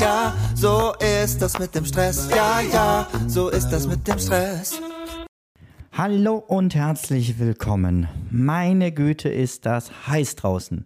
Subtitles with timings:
[0.00, 0.92] ja, so
[1.24, 2.28] ist das mit dem Stress.
[2.30, 4.80] Ja, ja, so ist das mit dem Stress.
[5.92, 8.08] Hallo und herzlich willkommen.
[8.30, 10.84] Meine Güte ist das heiß draußen.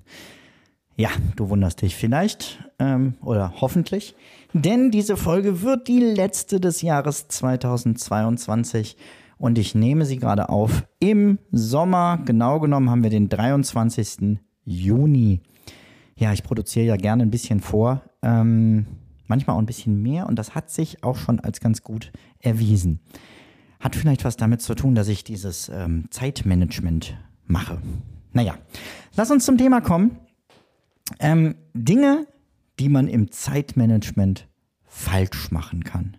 [0.96, 4.14] Ja, du wunderst dich vielleicht ähm, oder hoffentlich,
[4.52, 8.96] denn diese Folge wird die letzte des Jahres 2022
[9.38, 12.20] und ich nehme sie gerade auf im Sommer.
[12.26, 14.38] Genau genommen haben wir den 23.
[14.64, 15.40] Juni.
[16.16, 18.86] Ja, ich produziere ja gerne ein bisschen vor, ähm,
[19.30, 23.00] manchmal auch ein bisschen mehr und das hat sich auch schon als ganz gut erwiesen.
[23.78, 27.16] Hat vielleicht was damit zu tun, dass ich dieses ähm, Zeitmanagement
[27.46, 27.78] mache.
[28.34, 28.58] Naja,
[29.16, 30.18] lass uns zum Thema kommen.
[31.18, 32.26] Ähm, Dinge,
[32.78, 34.46] die man im Zeitmanagement
[34.84, 36.16] falsch machen kann.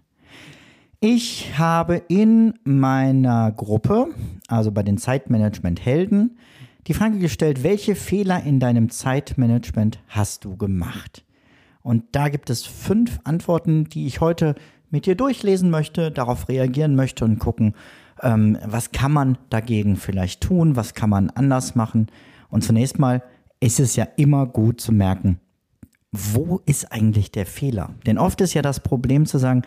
[1.00, 4.08] Ich habe in meiner Gruppe,
[4.48, 6.38] also bei den Zeitmanagement-Helden,
[6.88, 11.26] die Frage gestellt, welche Fehler in deinem Zeitmanagement hast du gemacht?
[11.84, 14.56] Und da gibt es fünf Antworten, die ich heute
[14.90, 17.74] mit dir durchlesen möchte, darauf reagieren möchte und gucken,
[18.22, 22.08] ähm, was kann man dagegen vielleicht tun, was kann man anders machen.
[22.50, 23.24] Und zunächst mal
[23.60, 25.40] ist es ja immer gut zu merken,
[26.12, 27.96] wo ist eigentlich der Fehler?
[28.06, 29.64] Denn oft ist ja das Problem zu sagen,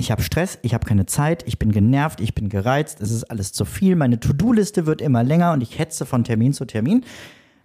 [0.00, 3.24] ich habe Stress, ich habe keine Zeit, ich bin genervt, ich bin gereizt, es ist
[3.24, 7.04] alles zu viel, meine To-Do-Liste wird immer länger und ich hetze von Termin zu Termin,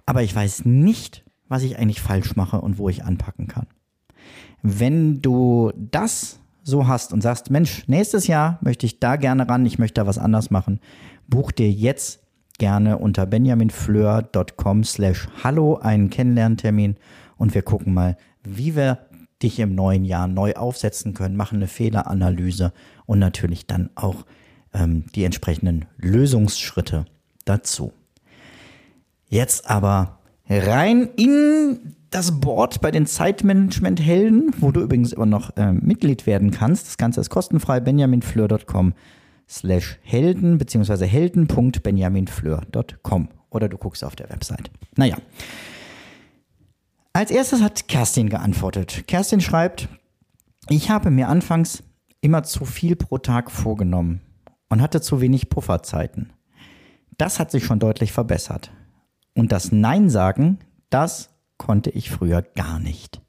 [0.08, 3.68] aber ich weiß nicht, was ich eigentlich falsch mache und wo ich anpacken kann.
[4.64, 9.66] Wenn du das so hast und sagst, Mensch, nächstes Jahr möchte ich da gerne ran,
[9.66, 10.80] ich möchte da was anders machen,
[11.28, 12.22] buch dir jetzt
[12.58, 16.96] gerne unter benjaminfleur.com slash hallo einen Kennenlerntermin
[17.38, 19.00] und wir gucken mal, wie wir
[19.42, 22.72] dich im neuen Jahr neu aufsetzen können, machen eine Fehleranalyse
[23.06, 24.26] und natürlich dann auch
[24.74, 27.06] ähm, die entsprechenden Lösungsschritte
[27.44, 27.92] dazu.
[29.28, 35.74] Jetzt aber rein in das Board bei den Zeitmanagement-Helden, wo du übrigens immer noch äh,
[35.74, 36.86] Mitglied werden kannst.
[36.88, 37.80] Das Ganze ist kostenfrei.
[37.80, 38.94] benjaminfleur.com
[39.50, 44.70] slash helden beziehungsweise helden.benjaminfleur.com oder du guckst auf der Website.
[44.96, 45.18] Naja.
[47.14, 49.06] Als erstes hat Kerstin geantwortet.
[49.08, 49.90] Kerstin schreibt,
[50.70, 51.82] ich habe mir anfangs
[52.22, 54.22] immer zu viel pro Tag vorgenommen
[54.70, 56.32] und hatte zu wenig Pufferzeiten.
[57.18, 58.72] Das hat sich schon deutlich verbessert.
[59.36, 60.60] Und das Nein sagen,
[60.90, 63.22] das konnte ich früher gar nicht.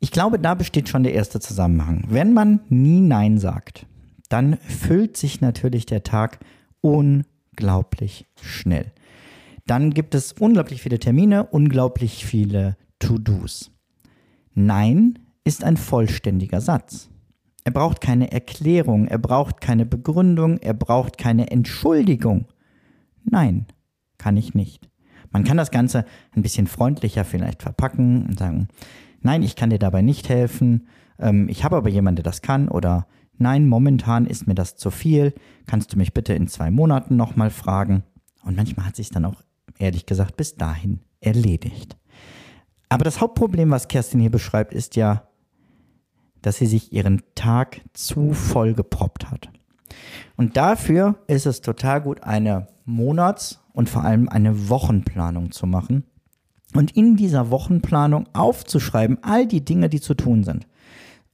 [0.00, 2.04] Ich glaube, da besteht schon der erste Zusammenhang.
[2.08, 3.86] Wenn man nie Nein sagt,
[4.28, 6.40] dann füllt sich natürlich der Tag
[6.80, 8.92] unglaublich schnell.
[9.66, 13.70] Dann gibt es unglaublich viele Termine, unglaublich viele To-Dos.
[14.54, 17.08] Nein ist ein vollständiger Satz.
[17.64, 22.46] Er braucht keine Erklärung, er braucht keine Begründung, er braucht keine Entschuldigung.
[23.24, 23.66] Nein,
[24.18, 24.88] kann ich nicht.
[25.32, 26.04] Man kann das Ganze
[26.34, 28.68] ein bisschen freundlicher vielleicht verpacken und sagen,
[29.20, 30.88] nein, ich kann dir dabei nicht helfen,
[31.18, 33.06] ähm, ich habe aber jemanden, der das kann oder
[33.38, 35.34] nein, momentan ist mir das zu viel,
[35.66, 38.02] kannst du mich bitte in zwei Monaten nochmal fragen.
[38.44, 39.42] Und manchmal hat sich dann auch,
[39.78, 41.96] ehrlich gesagt, bis dahin erledigt.
[42.88, 45.28] Aber das Hauptproblem, was Kerstin hier beschreibt, ist ja,
[46.42, 49.48] dass sie sich ihren Tag zu voll geproppt hat.
[50.36, 56.04] Und dafür ist es total gut, eine Monats- und vor allem eine Wochenplanung zu machen
[56.74, 60.66] und in dieser Wochenplanung aufzuschreiben all die Dinge, die zu tun sind.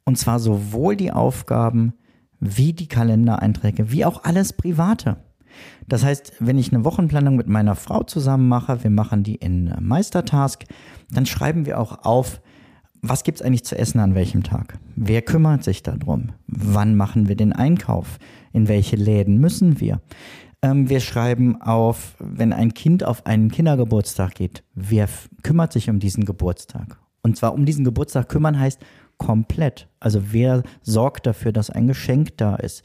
[0.04, 1.94] Und zwar sowohl die Aufgaben
[2.40, 5.16] wie die Kalendereinträge, wie auch alles Private.
[5.86, 9.74] Das heißt, wenn ich eine Wochenplanung mit meiner Frau zusammen mache, wir machen die in
[9.80, 10.64] Meistertask,
[11.10, 12.40] dann schreiben wir auch auf,
[13.00, 14.78] was gibt es eigentlich zu essen an welchem Tag?
[14.96, 16.30] Wer kümmert sich darum?
[16.46, 18.18] Wann machen wir den Einkauf?
[18.52, 20.00] In welche Läden müssen wir?
[20.62, 25.08] Ähm, wir schreiben auf, wenn ein Kind auf einen Kindergeburtstag geht, wer
[25.42, 26.98] kümmert sich um diesen Geburtstag?
[27.22, 28.80] Und zwar um diesen Geburtstag kümmern heißt
[29.18, 29.88] komplett.
[30.00, 32.82] Also wer sorgt dafür, dass ein Geschenk da ist?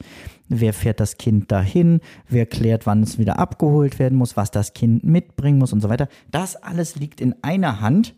[0.48, 2.00] Wer fährt das Kind dahin?
[2.28, 5.88] Wer klärt, wann es wieder abgeholt werden muss, was das Kind mitbringen muss und so
[5.88, 6.08] weiter?
[6.30, 8.14] Das alles liegt in einer Hand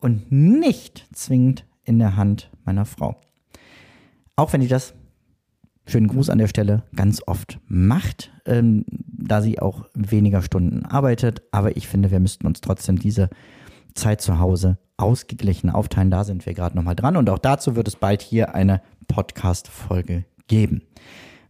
[0.00, 3.20] und nicht zwingend in der Hand meiner Frau.
[4.36, 4.94] Auch wenn ich das
[5.90, 11.42] schönen Gruß an der Stelle, ganz oft macht, ähm, da sie auch weniger Stunden arbeitet.
[11.52, 13.28] Aber ich finde, wir müssten uns trotzdem diese
[13.94, 16.10] Zeit zu Hause ausgeglichen aufteilen.
[16.10, 17.16] Da sind wir gerade nochmal dran.
[17.16, 20.82] Und auch dazu wird es bald hier eine Podcast-Folge geben.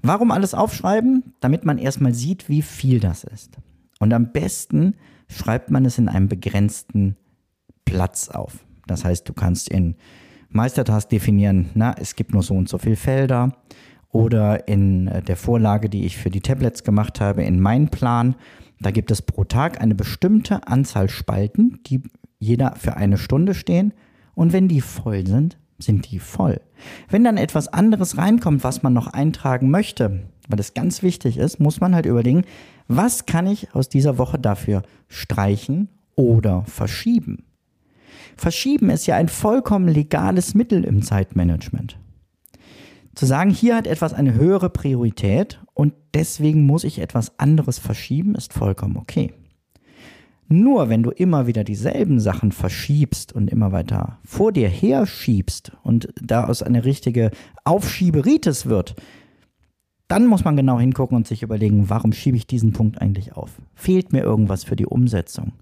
[0.02, 1.34] Warum alles aufschreiben?
[1.40, 3.58] Damit man erstmal sieht, wie viel das ist.
[3.98, 4.94] Und am besten
[5.28, 7.16] schreibt man es in einem begrenzten
[7.84, 8.64] Platz auf.
[8.86, 9.96] Das heißt, du kannst in
[10.48, 13.56] Meistertask definieren, na, es gibt nur so und so viele Felder
[14.12, 18.34] oder in äh, der Vorlage, die ich für die Tablets gemacht habe, in meinen Plan.
[18.80, 22.02] Da gibt es pro Tag eine bestimmte Anzahl Spalten, die
[22.38, 23.92] jeder für eine Stunde stehen.
[24.34, 26.60] Und wenn die voll sind, sind die voll.
[27.08, 31.60] Wenn dann etwas anderes reinkommt, was man noch eintragen möchte, weil das ganz wichtig ist,
[31.60, 32.44] muss man halt überlegen,
[32.88, 37.44] was kann ich aus dieser Woche dafür streichen oder verschieben.
[38.36, 41.98] Verschieben ist ja ein vollkommen legales Mittel im Zeitmanagement.
[43.20, 48.34] Zu sagen, hier hat etwas eine höhere Priorität und deswegen muss ich etwas anderes verschieben,
[48.34, 49.34] ist vollkommen okay.
[50.48, 56.08] Nur wenn du immer wieder dieselben Sachen verschiebst und immer weiter vor dir herschiebst und
[56.18, 57.30] daraus eine richtige
[57.62, 58.94] Aufschieberitis wird,
[60.08, 63.50] dann muss man genau hingucken und sich überlegen, warum schiebe ich diesen Punkt eigentlich auf?
[63.74, 65.52] Fehlt mir irgendwas für die Umsetzung?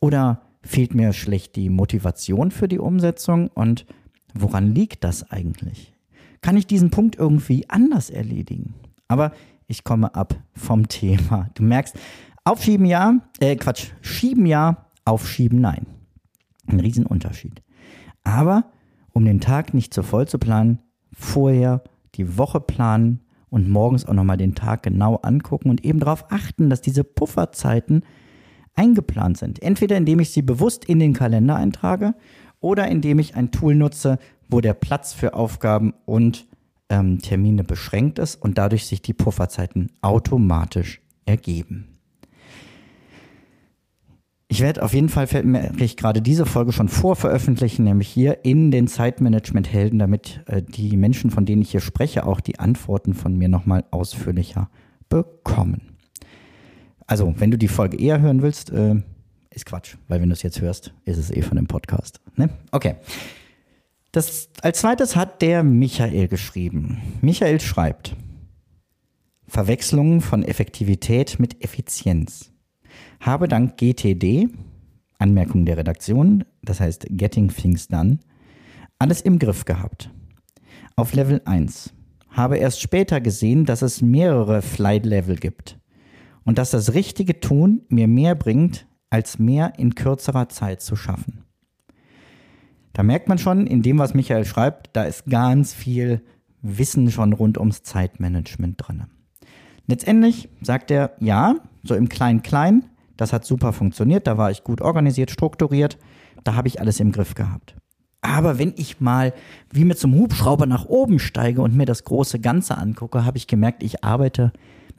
[0.00, 3.46] Oder fehlt mir schlecht die Motivation für die Umsetzung?
[3.46, 3.86] Und
[4.34, 5.94] woran liegt das eigentlich?
[6.40, 8.74] Kann ich diesen Punkt irgendwie anders erledigen?
[9.08, 9.32] Aber
[9.66, 11.50] ich komme ab vom Thema.
[11.54, 11.96] Du merkst,
[12.44, 15.86] aufschieben ja, äh Quatsch, schieben ja, aufschieben nein.
[16.66, 17.62] Ein Riesenunterschied.
[18.24, 18.70] Aber
[19.12, 20.78] um den Tag nicht zu voll zu planen,
[21.12, 21.82] vorher
[22.14, 23.20] die Woche planen,
[23.50, 28.02] und morgens auch nochmal den Tag genau angucken und eben darauf achten, dass diese Pufferzeiten
[28.74, 29.62] eingeplant sind.
[29.62, 32.14] Entweder indem ich sie bewusst in den Kalender eintrage
[32.60, 34.18] oder indem ich ein Tool nutze,
[34.48, 36.46] wo der Platz für Aufgaben und
[36.88, 41.98] ähm, Termine beschränkt ist und dadurch sich die Pufferzeiten automatisch ergeben.
[44.50, 45.28] Ich werde auf jeden Fall
[45.76, 51.30] ich gerade diese Folge schon vorveröffentlichen, nämlich hier in den Zeitmanagement-Helden, damit äh, die Menschen,
[51.30, 54.70] von denen ich hier spreche, auch die Antworten von mir nochmal ausführlicher
[55.10, 55.98] bekommen.
[57.06, 58.96] Also, wenn du die Folge eher hören willst, äh,
[59.50, 62.20] ist Quatsch, weil wenn du es jetzt hörst, ist es eh von dem Podcast.
[62.36, 62.48] Ne?
[62.70, 62.96] Okay.
[64.12, 66.98] Das, als zweites hat der Michael geschrieben.
[67.20, 68.16] Michael schreibt,
[69.46, 72.50] Verwechslungen von Effektivität mit Effizienz
[73.20, 74.48] habe dank GTD,
[75.18, 78.18] Anmerkung der Redaktion, das heißt Getting Things Done,
[78.98, 80.10] alles im Griff gehabt.
[80.96, 81.92] Auf Level 1.
[82.30, 85.78] Habe erst später gesehen, dass es mehrere Flight Level gibt
[86.44, 91.44] und dass das richtige Tun mir mehr bringt, als mehr in kürzerer Zeit zu schaffen.
[92.92, 96.22] Da merkt man schon, in dem, was Michael schreibt, da ist ganz viel
[96.62, 99.04] Wissen schon rund ums Zeitmanagement drin.
[99.86, 102.84] Letztendlich sagt er, ja, so im Klein-Klein
[103.18, 105.98] das hat super funktioniert, da war ich gut organisiert, strukturiert,
[106.44, 107.74] da habe ich alles im Griff gehabt.
[108.22, 109.34] Aber wenn ich mal
[109.70, 113.46] wie mit einem Hubschrauber nach oben steige und mir das große Ganze angucke, habe ich
[113.46, 114.52] gemerkt, ich arbeite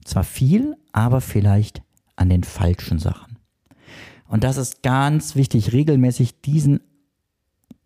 [0.04, 1.82] zwar viel, aber vielleicht
[2.16, 3.38] an den falschen Sachen.
[4.28, 6.82] Und das ist ganz wichtig, regelmäßig diesen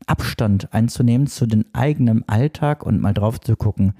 [0.07, 3.94] Abstand einzunehmen zu den eigenen Alltag und mal drauf zu gucken,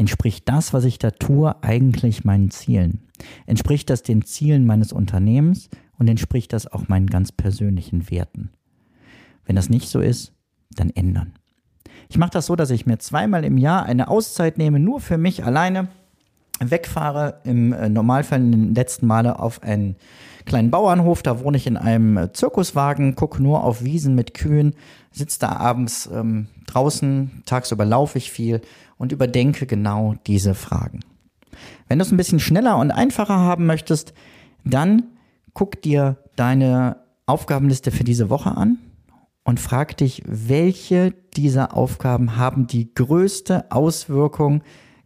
[0.00, 3.02] Entspricht das, was ich da tue, eigentlich meinen Zielen?
[3.44, 8.48] Entspricht das den Zielen meines Unternehmens und entspricht das auch meinen ganz persönlichen Werten?
[9.44, 10.32] Wenn das nicht so ist,
[10.70, 11.34] dann ändern.
[12.08, 15.18] Ich mache das so, dass ich mir zweimal im Jahr eine Auszeit nehme, nur für
[15.18, 15.88] mich alleine,
[16.60, 19.96] wegfahre im äh, Normalfall in den letzten Male auf einen
[20.44, 24.74] kleinen Bauernhof, da wohne ich in einem äh, Zirkuswagen, gucke nur auf Wiesen mit Kühen,
[25.10, 28.60] sitze da abends ähm, draußen, tagsüber laufe ich viel
[28.96, 31.00] und überdenke genau diese Fragen.
[31.88, 34.12] Wenn du es ein bisschen schneller und einfacher haben möchtest,
[34.64, 35.04] dann
[35.54, 36.96] guck dir deine
[37.26, 38.78] Aufgabenliste für diese Woche an
[39.44, 44.62] und frag dich, welche dieser Aufgaben haben die größte Auswirkung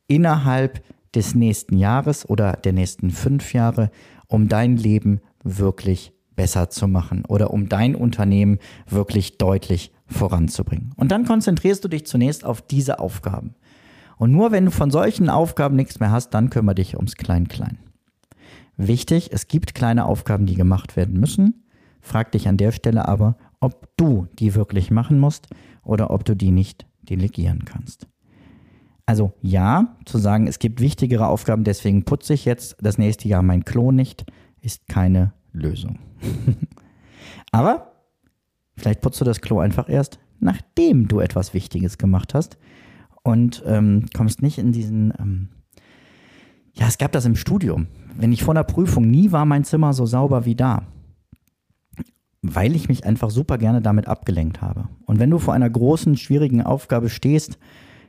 [0.06, 0.82] innerhalb
[1.14, 3.90] des nächsten Jahres oder der nächsten fünf Jahre,
[4.26, 10.92] um dein Leben wirklich besser zu machen oder um dein Unternehmen wirklich deutlich voranzubringen.
[10.96, 13.54] Und dann konzentrierst du dich zunächst auf diese Aufgaben.
[14.16, 17.78] Und nur wenn du von solchen Aufgaben nichts mehr hast, dann kümmere dich ums Klein-Klein.
[18.76, 21.64] Wichtig, es gibt kleine Aufgaben, die gemacht werden müssen.
[22.00, 25.48] Frag dich an der Stelle aber, ob du die wirklich machen musst
[25.82, 28.08] oder ob du die nicht delegieren kannst.
[29.06, 33.42] Also ja, zu sagen, es gibt wichtigere Aufgaben, deswegen putze ich jetzt das nächste Jahr
[33.42, 34.24] mein Klo nicht,
[34.60, 35.98] ist keine Lösung.
[37.52, 37.92] aber
[38.76, 42.56] vielleicht putzt du das Klo einfach erst, nachdem du etwas Wichtiges gemacht hast
[43.22, 45.48] und ähm, kommst nicht in diesen, ähm,
[46.72, 47.88] ja, es gab das im Studium.
[48.16, 50.82] Wenn ich vor einer Prüfung, nie war mein Zimmer so sauber wie da.
[52.42, 54.88] Weil ich mich einfach super gerne damit abgelenkt habe.
[55.06, 57.58] Und wenn du vor einer großen, schwierigen Aufgabe stehst,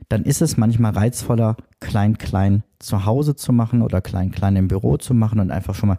[0.08, 5.14] dann ist es manchmal reizvoller, klein-klein zu Hause zu machen oder klein-klein im Büro zu
[5.14, 5.98] machen und einfach schon mal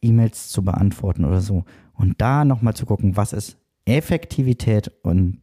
[0.00, 1.64] E-Mails zu beantworten oder so.
[1.94, 5.42] Und da nochmal zu gucken, was ist Effektivität und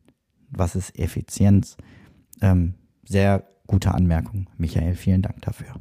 [0.49, 1.77] was ist Effizienz.
[2.41, 4.95] Ähm, sehr gute Anmerkung, Michael.
[4.95, 5.75] Vielen Dank dafür.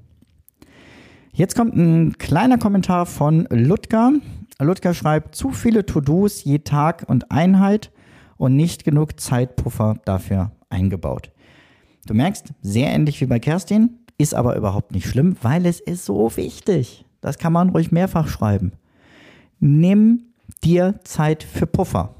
[1.33, 4.13] Jetzt kommt ein kleiner Kommentar von Ludger.
[4.61, 7.91] Ludger schreibt, zu viele To-Dos je Tag und Einheit
[8.37, 11.33] und nicht genug Zeitpuffer dafür eingebaut.
[12.07, 16.05] Du merkst, sehr ähnlich wie bei Kerstin, ist aber überhaupt nicht schlimm, weil es ist
[16.05, 17.05] so wichtig.
[17.21, 18.73] Das kann man ruhig mehrfach schreiben.
[19.59, 20.27] Nimm
[20.63, 22.15] dir Zeit für Puffer.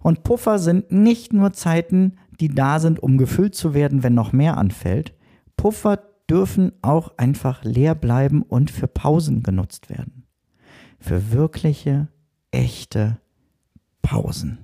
[0.00, 4.32] Und Puffer sind nicht nur Zeiten, die da sind, um gefüllt zu werden, wenn noch
[4.32, 5.14] mehr anfällt.
[5.56, 10.24] Puffer dürfen auch einfach leer bleiben und für Pausen genutzt werden.
[10.98, 12.08] Für wirkliche,
[12.50, 13.18] echte
[14.02, 14.58] Pausen.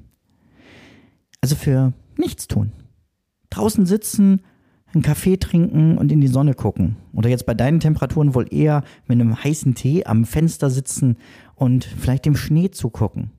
[1.40, 2.72] Also für nichts tun.
[3.50, 4.42] Draußen sitzen,
[4.94, 6.96] einen Kaffee trinken und in die Sonne gucken.
[7.12, 11.16] Oder jetzt bei deinen Temperaturen wohl eher mit einem heißen Tee am Fenster sitzen
[11.54, 13.32] und vielleicht dem Schnee zugucken.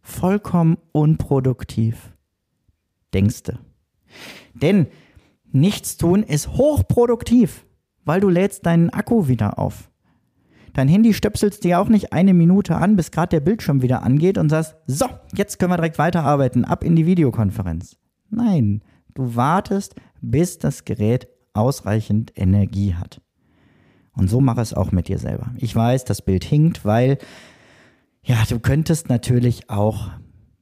[0.00, 2.12] Vollkommen unproduktiv.
[3.12, 3.58] Denkste.
[4.54, 4.86] Denn
[5.50, 7.64] nichts tun ist hochproduktiv,
[8.04, 9.90] weil du lädst deinen Akku wieder auf.
[10.74, 14.38] Dein Handy stöpselst dir auch nicht eine Minute an, bis gerade der Bildschirm wieder angeht
[14.38, 15.06] und sagst, so,
[15.36, 17.96] jetzt können wir direkt weiterarbeiten, ab in die Videokonferenz.
[18.28, 18.82] Nein,
[19.14, 23.20] du wartest, bis das Gerät ausreichend Energie hat.
[24.12, 25.52] Und so mach es auch mit dir selber.
[25.56, 27.18] Ich weiß, das Bild hinkt, weil
[28.22, 30.10] ja, du könntest natürlich auch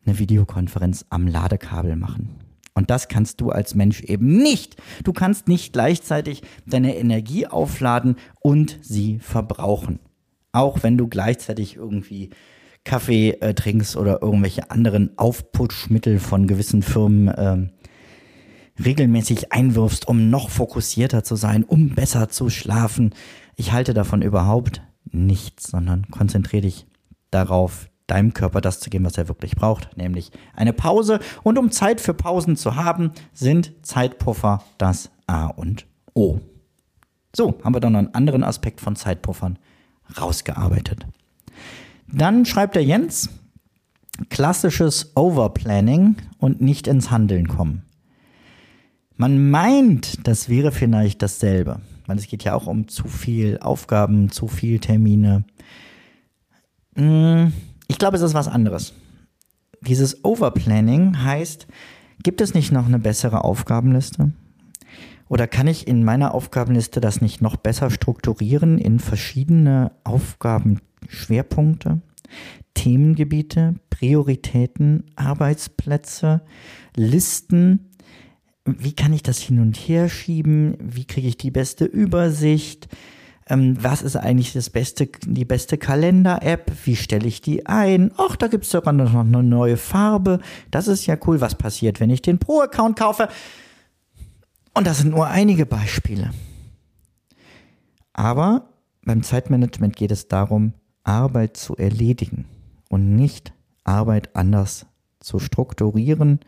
[0.04, 2.42] eine Videokonferenz am Ladekabel machen.
[2.74, 4.76] Und das kannst du als Mensch eben nicht.
[5.04, 10.00] Du kannst nicht gleichzeitig deine Energie aufladen und sie verbrauchen.
[10.52, 12.30] Auch wenn du gleichzeitig irgendwie
[12.84, 17.68] Kaffee äh, trinkst oder irgendwelche anderen Aufputschmittel von gewissen Firmen äh,
[18.82, 23.14] regelmäßig einwirfst, um noch fokussierter zu sein, um besser zu schlafen.
[23.56, 26.86] Ich halte davon überhaupt nichts, sondern konzentriere dich
[27.30, 31.20] darauf, deinem Körper das zu geben, was er wirklich braucht, nämlich eine Pause.
[31.42, 36.40] Und um Zeit für Pausen zu haben, sind Zeitpuffer das A und O.
[37.34, 39.58] So, haben wir dann einen anderen Aspekt von Zeitpuffern
[40.20, 41.06] rausgearbeitet.
[42.06, 43.30] Dann schreibt der Jens,
[44.28, 47.84] klassisches Overplanning und nicht ins Handeln kommen.
[49.22, 54.32] Man meint, das wäre vielleicht dasselbe, weil es geht ja auch um zu viel Aufgaben,
[54.32, 55.44] zu viel Termine.
[56.96, 57.52] Hm,
[57.86, 58.94] ich glaube, es ist was anderes.
[59.80, 61.68] Dieses Overplanning heißt,
[62.24, 64.32] gibt es nicht noch eine bessere Aufgabenliste?
[65.28, 72.00] Oder kann ich in meiner Aufgabenliste das nicht noch besser strukturieren in verschiedene Aufgabenschwerpunkte,
[72.74, 76.42] Themengebiete, Prioritäten, Arbeitsplätze,
[76.96, 77.91] Listen,
[78.64, 80.76] wie kann ich das hin und her schieben?
[80.80, 82.88] Wie kriege ich die beste Übersicht?
[83.48, 86.72] Ähm, was ist eigentlich das beste, die beste Kalender-App?
[86.84, 88.12] Wie stelle ich die ein?
[88.16, 90.40] Ach, da gibt es sogar noch eine neue Farbe.
[90.70, 91.40] Das ist ja cool.
[91.40, 93.28] Was passiert, wenn ich den Pro-Account kaufe?
[94.74, 96.30] Und das sind nur einige Beispiele.
[98.12, 98.68] Aber
[99.04, 102.44] beim Zeitmanagement geht es darum, Arbeit zu erledigen
[102.88, 103.52] und nicht
[103.84, 104.86] Arbeit anders
[105.18, 106.40] zu strukturieren,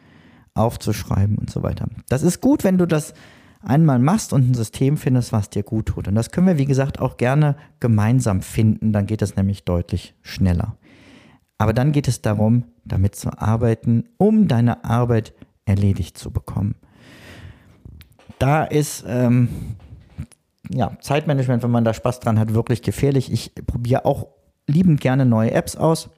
[0.54, 1.86] aufzuschreiben und so weiter.
[2.08, 3.14] Das ist gut, wenn du das
[3.62, 6.08] einmal machst und ein System findest, was dir gut tut.
[6.08, 8.92] Und das können wir, wie gesagt, auch gerne gemeinsam finden.
[8.92, 10.76] Dann geht es nämlich deutlich schneller.
[11.58, 15.32] Aber dann geht es darum, damit zu arbeiten, um deine Arbeit
[15.64, 16.74] erledigt zu bekommen.
[18.38, 19.48] Da ist ähm,
[20.68, 23.32] ja, Zeitmanagement, wenn man da Spaß dran hat, wirklich gefährlich.
[23.32, 24.28] Ich probiere auch
[24.66, 26.10] liebend gerne neue Apps aus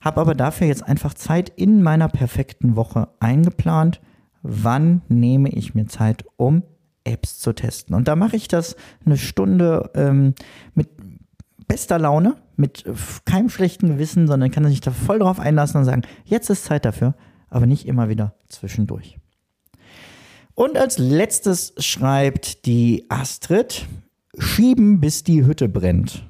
[0.00, 4.00] habe aber dafür jetzt einfach Zeit in meiner perfekten Woche eingeplant.
[4.42, 6.62] Wann nehme ich mir Zeit, um
[7.04, 7.94] Apps zu testen?
[7.94, 10.34] Und da mache ich das eine Stunde ähm,
[10.74, 10.88] mit
[11.66, 12.84] bester Laune, mit
[13.24, 16.84] keinem schlechten Gewissen, sondern kann sich da voll drauf einlassen und sagen, jetzt ist Zeit
[16.84, 17.14] dafür,
[17.50, 19.18] aber nicht immer wieder zwischendurch.
[20.54, 23.86] Und als letztes schreibt die Astrid,
[24.38, 26.24] schieben bis die Hütte brennt.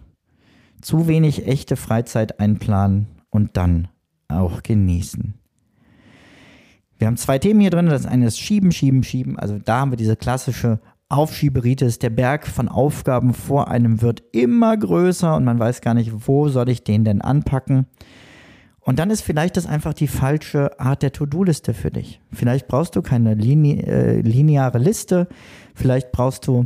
[0.81, 3.89] Zu wenig echte Freizeit einplanen und dann
[4.29, 5.35] auch genießen.
[6.99, 7.87] Wir haben zwei Themen hier drin.
[7.87, 9.39] Das eine ist Schieben, Schieben, Schieben.
[9.39, 11.99] Also da haben wir diese klassische Aufschieberitis.
[11.99, 16.49] Der Berg von Aufgaben vor einem wird immer größer und man weiß gar nicht, wo
[16.49, 17.87] soll ich den denn anpacken.
[18.81, 22.21] Und dann ist vielleicht das einfach die falsche Art der To-Do-Liste für dich.
[22.33, 25.29] Vielleicht brauchst du keine äh, lineare Liste.
[25.75, 26.65] Vielleicht brauchst du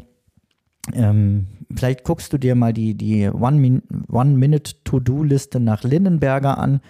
[0.94, 6.80] ähm, vielleicht guckst du dir mal die, die One-Minute-To-Do-Liste nach Lindenberger an,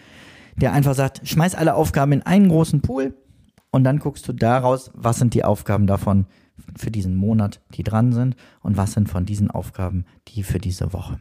[0.57, 3.15] der einfach sagt, schmeiß alle Aufgaben in einen großen Pool
[3.71, 6.27] und dann guckst du daraus, was sind die Aufgaben davon
[6.77, 10.93] für diesen Monat, die dran sind und was sind von diesen Aufgaben die für diese
[10.93, 11.19] Woche.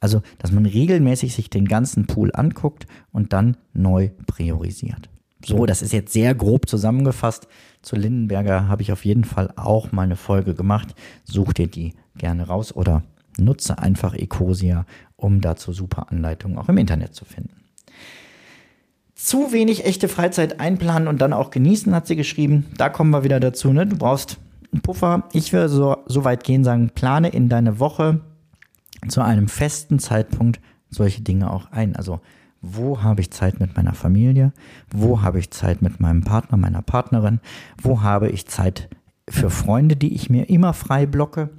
[0.00, 5.10] Also, dass man regelmäßig sich den ganzen Pool anguckt und dann neu priorisiert.
[5.44, 7.46] So, das ist jetzt sehr grob zusammengefasst.
[7.80, 10.94] Zu Lindenberger habe ich auf jeden Fall auch mal eine Folge gemacht.
[11.24, 13.02] Such dir die gerne raus oder
[13.38, 14.84] nutze einfach Ecosia,
[15.16, 17.54] um dazu super Anleitungen auch im Internet zu finden.
[19.14, 22.66] zu wenig echte Freizeit einplanen und dann auch genießen, hat sie geschrieben.
[22.76, 23.72] Da kommen wir wieder dazu.
[23.72, 23.84] Ne?
[23.84, 24.38] Du brauchst
[24.72, 25.24] einen Puffer.
[25.32, 28.20] Ich würde so, so weit gehen, sagen, plane in deine Woche
[29.08, 30.60] zu einem festen Zeitpunkt
[30.90, 31.96] solche Dinge auch ein.
[31.96, 32.20] Also
[32.60, 34.52] wo habe ich Zeit mit meiner Familie?
[34.90, 37.40] Wo habe ich Zeit mit meinem Partner, meiner Partnerin?
[37.80, 38.88] Wo habe ich Zeit
[39.28, 41.50] für Freunde, die ich mir immer frei blocke?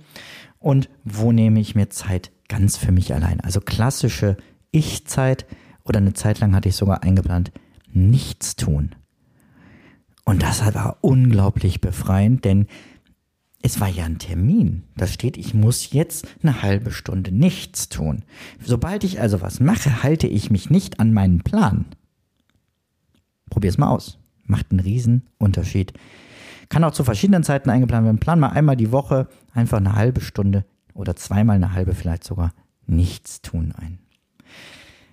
[0.60, 3.40] Und wo nehme ich mir Zeit ganz für mich allein?
[3.42, 4.38] Also klassische
[4.72, 5.46] Ich-Zeit
[5.84, 7.52] oder eine Zeit lang hatte ich sogar eingeplant,
[7.92, 8.96] nichts tun.
[10.26, 12.68] Und das war unglaublich befreiend, denn
[13.62, 14.84] es war ja ein Termin.
[14.96, 18.24] Da steht, ich muss jetzt eine halbe Stunde nichts tun.
[18.64, 21.86] Sobald ich also was mache, halte ich mich nicht an meinen Plan.
[23.50, 24.18] Probier's mal aus.
[24.46, 25.94] Macht einen riesen Unterschied.
[26.70, 28.20] Kann auch zu verschiedenen Zeiten eingeplant werden.
[28.20, 32.54] Plan mal einmal die Woche einfach eine halbe Stunde oder zweimal eine halbe vielleicht sogar
[32.86, 34.00] nichts tun ein.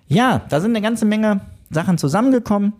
[0.07, 2.73] Ja, da sind eine ganze Menge Sachen zusammengekommen.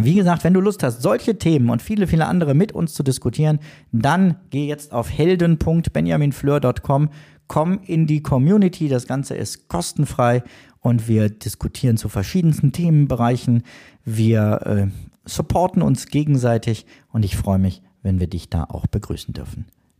[0.00, 3.02] Wie gesagt, wenn du Lust hast, solche Themen und viele, viele andere mit uns zu
[3.02, 3.58] diskutieren,
[3.92, 7.10] dann geh jetzt auf helden.benjaminfleur.com,
[7.46, 8.88] komm in die Community.
[8.88, 10.42] Das Ganze ist kostenfrei
[10.80, 13.64] und wir diskutieren zu verschiedensten Themenbereichen.
[14.04, 14.86] Wir äh,
[15.26, 19.66] supporten uns gegenseitig und ich freue mich, wenn wir dich da auch begrüßen dürfen.